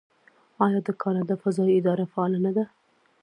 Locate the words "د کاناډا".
0.87-1.35